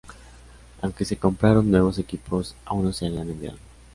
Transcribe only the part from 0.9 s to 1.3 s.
se